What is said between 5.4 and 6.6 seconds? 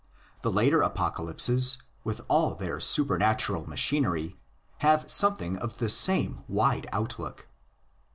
of the same